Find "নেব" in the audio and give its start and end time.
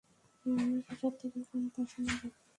2.05-2.21